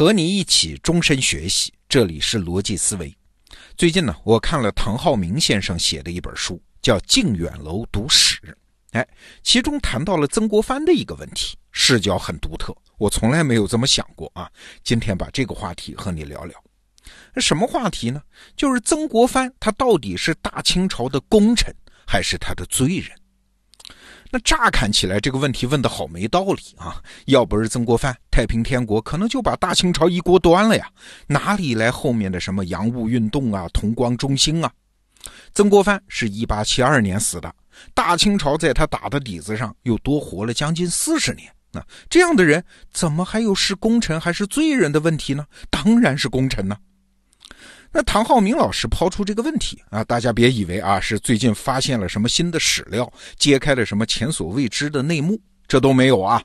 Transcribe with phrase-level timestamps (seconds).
[0.00, 3.14] 和你一起终身学习，这里是逻辑思维。
[3.76, 8.36] 最近呢，我看了唐浩明先生写的一本书，叫《靖远楼读史》。
[8.92, 9.06] 哎，
[9.42, 14.50] 其中谈到了曾国藩的一个问题，视角很独特，我从来没有这么想过啊。
[14.82, 16.64] 今天把这个话题和你聊聊。
[17.36, 18.22] 什么话题呢？
[18.56, 21.70] 就是曾国藩他到底是大清朝的功臣，
[22.06, 23.19] 还是他的罪人？
[24.32, 27.02] 那乍看起来这个问题问的好没道理啊！
[27.26, 30.88] 要不是曾国藩，太平天国可能就把大清朝一锅端了呀，
[31.26, 34.70] 哪里来后面的什么洋务运动啊、同光中兴啊？
[35.52, 37.52] 曾国藩是一八七二年死的，
[37.92, 41.52] 大清朝在他打的底子上又多活了将近四十年。
[41.72, 45.44] 那这样的人怎么还有是功臣还是罪人的问题呢？
[45.70, 46.76] 当然是功臣呢。
[47.92, 56.42] 那唐浩明老师抛出这个问题啊，大家别以为啊是最近发现了什么新的史料，揭开了什么前所未知的内幕，这都没有啊。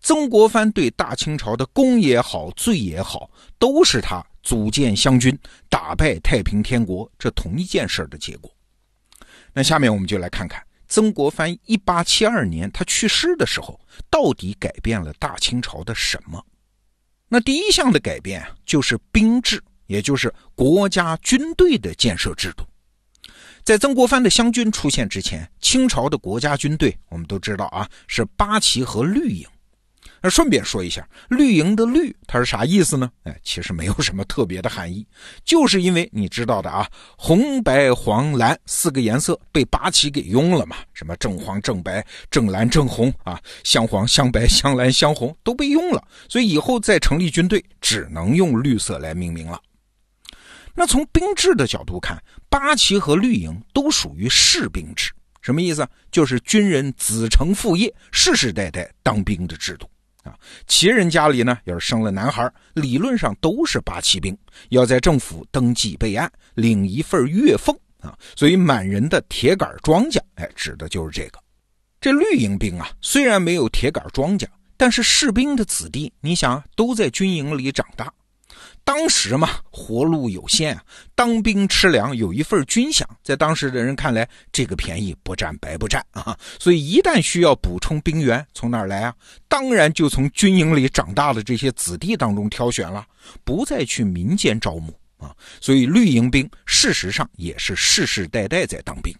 [0.00, 5.36] 曾国藩对大清朝的功也好，罪也好，都是他组建湘军，
[5.68, 8.50] 打败太平天国这同一件事的结果。
[9.52, 16.42] 那下面我们就来看看曾国藩一八七二年他去世的时候，到底改变了大清朝的什么？
[17.28, 19.62] 那第一项的改变就是兵制。
[19.88, 22.64] 也就是国家军队的建设制度，
[23.64, 29.46] 在曾国藩的湘军出现之前，清朝的国家军队我们都知道啊，是八旗和绿营。
[30.20, 33.08] 那顺便说一下，绿营的绿它是啥意思呢？
[33.22, 35.06] 哎，其实没有什么特别的含义，
[35.44, 49.62] 就是因为你知道的啊，红白黄蓝四个颜色被八旗给用了嘛，什么正黄正白正蓝正红啊，镶黄镶白镶蓝镶红都被用了，所以以后再成立军队只能用绿色来命名了。
[50.78, 52.16] 那从兵制的角度看，
[52.48, 55.10] 八旗和绿营都属于士兵制，
[55.42, 55.84] 什么意思？
[56.12, 59.90] 就是军人子承父业，世世代代当兵的制度
[60.22, 60.38] 啊。
[60.68, 68.16] 旗人家里呢，要是生了男孩，理论上都是八旗兵，要在政府登记备案，领一份月俸啊。
[68.36, 71.40] 所以满人的铁杆庄稼，哎，指的就是这个。
[72.00, 74.46] 这绿营兵啊，虽然没有铁杆庄稼，
[74.76, 78.12] 但是士兵的子弟，你想都在军营里长大。
[78.88, 80.82] 当时嘛，活路有限啊，
[81.14, 86.34] 当兵吃粮有一份军饷，在当时的人看来，这个便宜不占白不占啊。
[86.58, 89.14] 所以一旦需要补充兵员，从哪儿来啊？
[89.46, 93.06] 当然就从军营里长大的这些子弟当中挑选了，
[93.44, 95.36] 不再去民间招募啊。
[95.60, 99.14] 所以绿营兵事实上也是世世代代在当兵。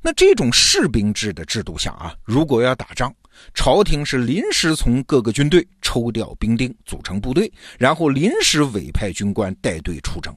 [0.00, 3.12] 那这种士兵制的制度下啊，如果要打仗，
[3.54, 10.34] 朝廷是临时从各个军队抽调兵丁组成部队，然后临时委派军官带队出征。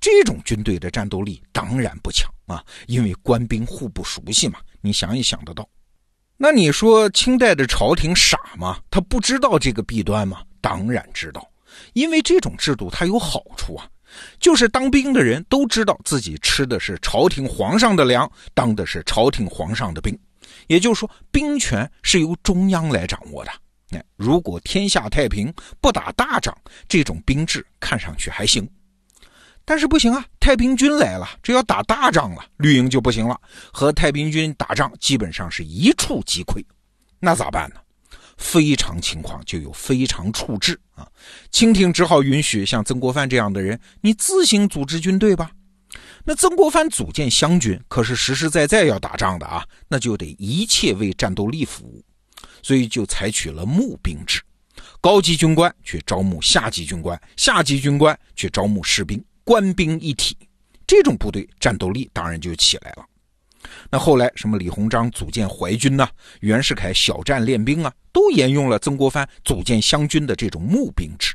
[0.00, 4.58] 这种军队的战斗力当然不强啊，因为官兵互不熟悉嘛。
[4.80, 5.68] 你想也想得到。
[6.36, 8.78] 那你说清代的朝廷傻吗？
[8.90, 10.42] 他不知道这个弊端吗？
[10.60, 11.48] 当然知道，
[11.92, 13.88] 因为这种制度它有好处啊，
[14.38, 20.18] 就是当兵的人都知道自己吃的是朝廷皇上的粮，当的是朝廷皇上的兵。
[20.68, 23.50] 也就是说，兵权是由中央来掌握的。
[23.90, 26.56] 哎，如果天下太平，不打大仗，
[26.88, 28.68] 这种兵制看上去还行。
[29.64, 33.40] 但是不行啊，太平军来了，这要打大仗了，绿营就不行了。
[33.72, 36.64] 和太平军打仗，基本上是一触即溃。
[37.18, 37.76] 那咋办呢？
[38.36, 41.06] 非常情况就有非常处置啊。
[41.50, 45.50] 清廷只好允许像曾国藩这样的人，你自行组织军队吧。
[46.24, 52.04] 那曾国藩组建湘军，可是实实在在要打仗的啊，那就得一切为战斗力服务，
[52.62, 54.42] 所以就采取了募兵制，
[55.00, 60.36] 高级军官去招募下级军官，下级军官去招募士兵，官兵一体，
[60.86, 63.06] 这种部队战斗力当然就起来了。
[63.90, 66.08] 那后来什么李鸿章组建淮军呐，
[66.40, 71.34] 袁世凯小站练兵啊，都沿用了曾国藩组建湘军的这种募兵制，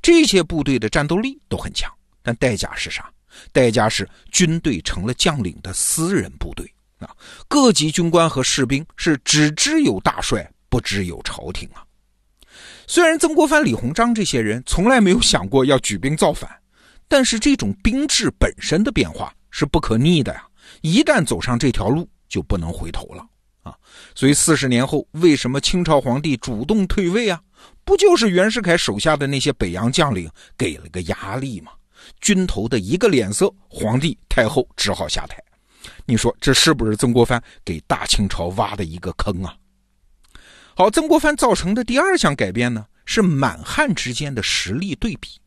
[0.00, 1.92] 这些部队的战斗力都很强，
[2.22, 3.10] 但代价是啥？
[3.52, 7.08] 代价是军队成了将领的私人部队啊！
[7.46, 11.84] 各级军官和士兵是只知有大帅，不知有朝廷啊！
[12.88, 16.50] 虽然曾国藩、李鸿章这些人从来没有想过要举兵造反，
[17.06, 20.44] 但是这种兵制本身的变化是不可逆的呀！
[20.80, 23.26] 一旦走上这条路，就不能回头了
[23.62, 23.76] 啊！
[24.14, 27.40] 所以四十年后，为什么清朝皇帝主动退位啊？
[27.84, 31.72] 不就是袁世凯手下的那些北洋将领给了个压力吗？
[32.20, 35.36] 军头的一个脸色，皇帝太后只好下台。
[36.06, 39.54] 你说这是不是曾国藩给大清朝挖的一个坑啊？
[40.74, 45.38] 好，曾国藩造成的第二项改变呢，是满汉之间的实力对比。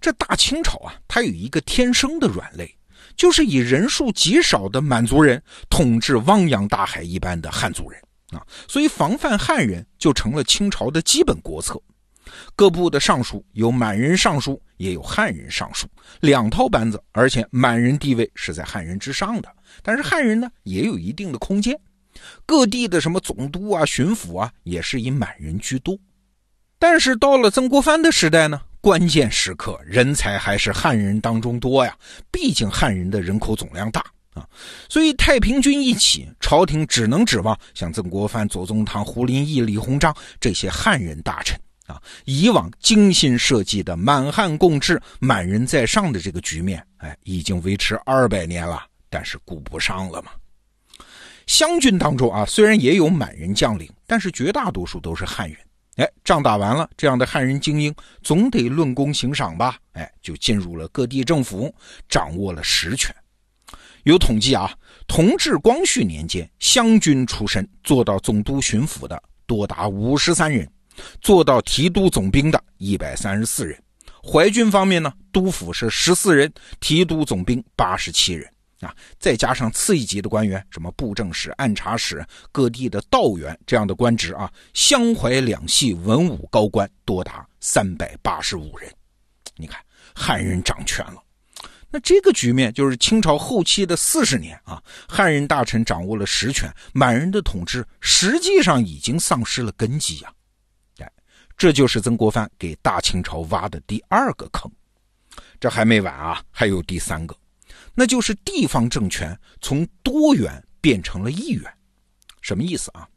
[0.00, 2.77] 这大清朝啊，它有一个天生的软肋，
[3.18, 8.00] 就是以人数极少的满族人统治汪洋大海一般的汉族人
[8.30, 11.78] 啊，所以防范汉人就成了清朝的基本国策。
[12.54, 15.88] 各部的尚书有满人尚书，也有汉人尚书，
[16.20, 19.48] 两套班子，而且满人地位是在汉人之上的。
[19.82, 21.78] 但是汉人呢，也有一定的空间。
[22.44, 25.98] 各地的什么总督啊、巡抚啊，也是以满人居多。
[26.78, 31.96] 但是到了曾国藩的时代呢，关键时刻人才还是汉人当中多呀，
[32.30, 34.04] 毕竟汉人的人口总量大
[34.34, 34.46] 啊。
[34.88, 42.00] 所以太平军一起，朝廷只能指望像曾国藩、左宗棠、胡林翼、李鸿章这些汉人大臣啊。
[42.24, 50.30] 以往精心设计的满汉共治、满人在上的这个局面，哎，已经维持二百年了，但是顾不上了嘛。
[51.46, 55.58] 湘军当中啊，虽然也有满人将领，但是绝大多数都是汉人。
[55.98, 59.76] 哎，仗打完了，这样的汉人精英总得论功行赏吧？
[59.92, 61.74] 哎，就进入了各地政府，
[62.08, 63.14] 掌握了实权。
[64.04, 64.72] 有统计啊，
[65.08, 70.70] 同治、光绪年间，湘军出身做到总督、巡抚的多达五十三人，
[71.20, 73.76] 做到提督总兵的一百三十四人。
[74.22, 78.48] 淮军方面呢，督府是十四人，提督总兵八十七人
[78.80, 88.88] 啊，再加上次一级的官员，什么布政使、按察使、各地的道员这样的官职啊，湘淮两系文武高官多达三百八十五人。
[89.56, 89.80] 你看，
[90.14, 91.22] 汉人掌权了。
[91.90, 100.30] 那这个局面就是清朝后期的四十年啊，汉人大臣掌握了实权，满人的统治实际上已经丧失了根基呀。
[100.98, 101.12] 哎，
[101.56, 104.70] 这就是曾国藩给大清朝挖的第二个坑。
[105.58, 107.34] 这还没完啊，还有第三个，
[107.98, 111.64] 那就是地方政权从多元变成了一元。
[112.40, 113.08] 什么意思啊？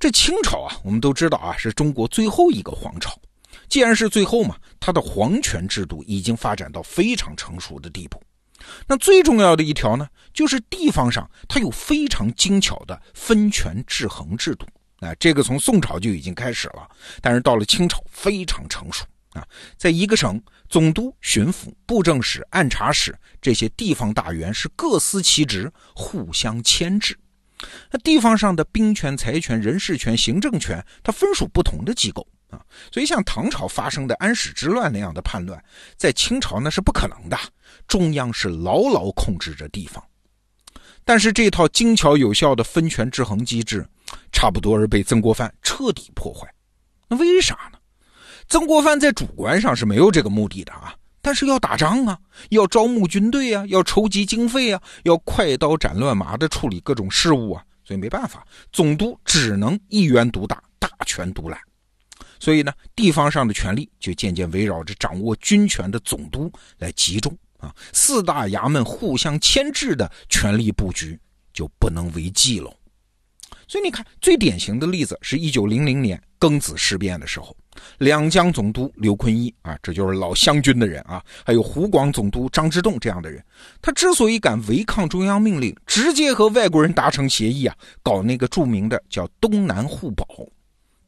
[0.00, 3.20] 这清朝啊，我们都知道啊，是中国最后一个皇朝。
[3.68, 8.18] 既然是最后嘛，他的皇权制度已经发展到非常成熟的地步。
[8.86, 14.66] 那最重要的一条呢，就是地方上它有非常精巧的分权制衡制度。
[15.00, 16.88] 啊，这个从宋朝就已经开始了，
[17.20, 19.46] 但是到了清朝非常成熟啊。
[19.76, 27.18] 在一个省，总督、巡抚、布政使、按察使这些地方大员是各司其职，互相牵制。
[27.90, 32.26] 那地方上的兵权、财权、人事权、行政权，它分属不同的机构。
[32.50, 35.62] 啊，所以像唐朝发生的安史之乱那样的叛乱，
[35.98, 37.38] 在清朝那是不可能的。
[37.86, 40.02] 中央是牢牢控制着地方，
[41.04, 43.86] 但是这套精巧有效的分权制衡机制，
[44.32, 46.50] 差不多是被曾国藩彻底破坏。
[47.06, 47.77] 那为啥呢？
[48.48, 52.18] 曾国藩在主观上是没有这个目的的啊，但是要打仗啊，
[52.48, 61.60] 要招募军队啊，要筹集经费啊，要快刀斩乱麻的处理各种事务啊，所以没办法，总督只能一元独大，大权独揽。
[62.40, 71.20] 所以呢，地方上的权力就渐渐围绕着掌握军权的总督来集中啊，四大衙门互相牵制的权力布局
[71.52, 72.74] 就不能为继了。
[73.68, 77.54] 所以你看，最典型的例子是一九零零年庚子事变的时候，
[77.98, 83.44] 两江总督刘坤一啊，这就是老湘军的人啊，还有湖广总督张之洞这样的人，
[83.82, 90.26] 他之所以敢违抗中央命令，直接和外国人达成协议啊，搞那个著名的叫东南互保。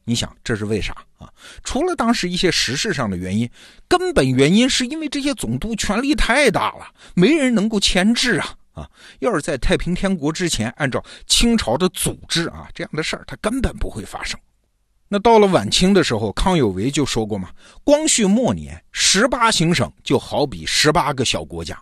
[0.03, 1.29] 你想这是为啥啊？
[1.63, 3.49] 除了当时一些时事上的原因，
[3.87, 6.85] 根本原因是因为这些总督权力太大了，
[7.15, 8.89] 没人能够牵制啊啊！
[9.19, 14.39] 要是在太平天国之前，按照清朝的组织啊，这样的事儿它根本不会发生。
[15.07, 17.49] 那到了晚清的时候，康有为就说过嘛
[17.83, 21.77] ：“光绪末年，十八行省就好比十八个小国家。”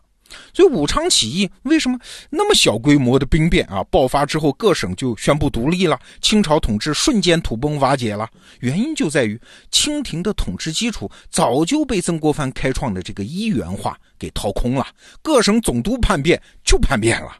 [0.53, 3.83] 所以武昌起义为什么那么小规模的兵变啊？
[3.85, 8.29] 爆发之后，各省就宣布独立了，清朝统治瞬间土崩瓦解了。
[8.59, 9.39] 原因就在于
[9.71, 14.85] 清廷的统治基础早就被曾国藩开创的这个一元化给掏空了，
[15.21, 17.35] 各省总督叛变就叛变了。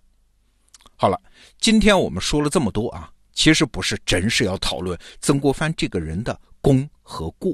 [0.96, 1.20] 好了，
[1.60, 7.54] 今天我们说了这么多啊，其实不是真是要讨论曾国藩这个人的功和过，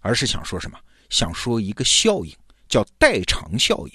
[0.00, 0.78] 而是想说什么？
[1.08, 2.34] 想说一个效应，
[2.68, 3.92] 叫代偿效应。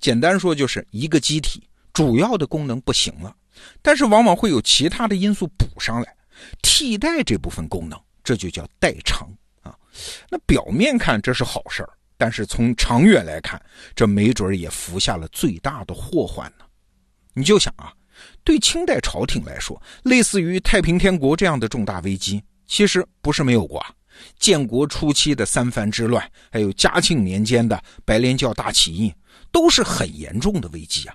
[0.00, 3.34] 简单说，就是一个机体主要的功能不行了，
[3.82, 6.16] 但是往往会有其他的因素补上来，
[6.62, 9.28] 替代这部分功能，这就叫代偿
[9.62, 9.76] 啊。
[10.30, 13.60] 那表面看这是好事儿，但是从长远来看，
[13.94, 16.64] 这没准也服下了最大的祸患呢。
[17.34, 17.92] 你就想啊，
[18.42, 23.92] 对清代朝廷来说，类似于太平天国这样的重大危机，其实不是没有过啊。
[24.38, 29.14] 建国初期的三藩之乱，还有嘉庆年间的白莲教大起义。
[29.52, 31.14] 都是很严重的危机啊，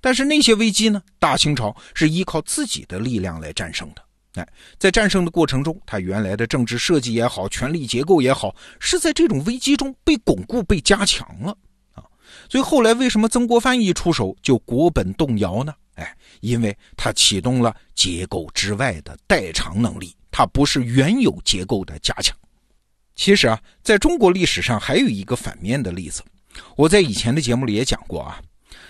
[0.00, 4.02] 但是那些危机呢，大清朝是依靠自己的力量来战胜的。
[4.34, 11.56] 哎，在战胜的过程中，他原来的政治设计也好，权力结构也好，是在这种危机中被巩固、被加强了
[11.92, 12.02] 啊。
[12.48, 15.72] 所以后来为什么曾国藩一出手就国本动摇呢？
[15.94, 22.36] 哎，因为他启动了结构之外的代偿能力，它不是原有结构的加强。
[23.14, 26.20] 其实啊，在中国历史上还有一个反面的例子，
[26.76, 28.40] 我在以前的节目里也讲过啊。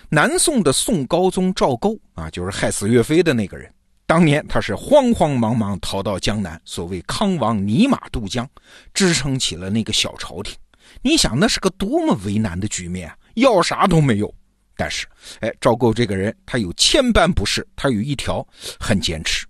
[0.09, 3.71] 南宋的宋高宗赵构啊，就是害死岳飞的那个人。
[4.05, 8.47] 当年他是慌慌忙忙逃到江南，所谓康王泥马渡江，
[8.93, 10.55] 支撑起了那个小朝廷。
[11.01, 13.17] 你想，那是个多么为难的局面啊！
[13.33, 14.31] 要啥都没有。
[14.77, 15.07] 但是，
[15.39, 18.47] 哎，赵构这个人，他有千般不是，他有一条
[18.79, 19.47] 很坚持，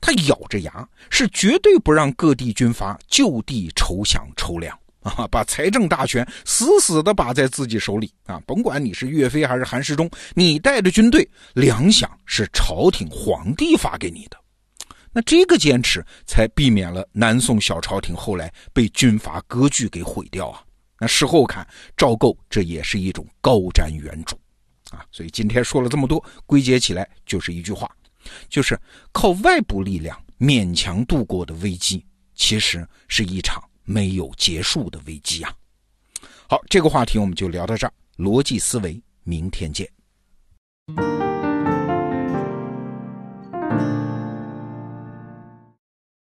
[0.00, 4.78] 他咬着牙是绝对不让各地军阀就地筹饷筹粮。
[5.04, 8.40] 啊， 把财政大权死死的把在自己手里啊！
[8.46, 14.36] 甭管你是岳飞还是韩世忠，你带着军队，粮饷是朝廷皇帝发给你的。
[15.12, 20.60] 那这个坚持才避免了南宋小朝廷后来被军阀割据给毁掉啊！
[20.98, 21.64] 那事后看，
[21.96, 24.34] 赵构这也是一种高瞻远瞩
[24.90, 25.04] 啊！
[25.12, 27.88] 所以今天说了这么多，归结起来就是一句话，
[28.48, 28.76] 就是
[29.12, 33.62] 靠外部力量勉强度过的危机，其实是一场。
[33.84, 35.54] 没有结束的危机啊。
[36.48, 37.92] 好，这个话题我们就聊到这儿。
[38.16, 39.88] 逻辑思维，明天见。